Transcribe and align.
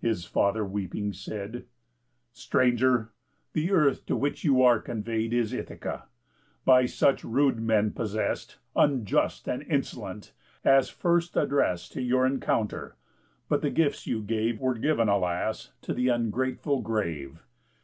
His 0.00 0.24
father, 0.24 0.64
weeping, 0.64 1.12
said: 1.12 1.66
"Stranger! 2.32 3.10
The 3.52 3.70
earth 3.70 4.04
to 4.06 4.16
which 4.16 4.42
you 4.42 4.60
are 4.62 4.80
convey'd 4.80 5.32
Is 5.32 5.52
Ithaca; 5.52 6.08
by 6.64 6.86
such 6.86 7.22
rude 7.22 7.60
men 7.60 7.92
possess'd, 7.92 8.56
Unjust 8.74 9.48
and 9.48 9.62
insolent, 9.62 10.32
as 10.64 10.90
first 10.90 11.36
address'd 11.36 11.92
To 11.92 12.02
your 12.02 12.26
encounter; 12.26 12.96
but 13.48 13.62
the 13.62 13.70
gifts 13.70 14.04
you 14.04 14.20
gave 14.20 14.58
Were 14.58 14.74
giv'n, 14.74 15.06
alas! 15.08 15.70
to 15.82 15.94
the 15.94 16.08
ungrateful 16.08 16.80
grave. 16.80 17.40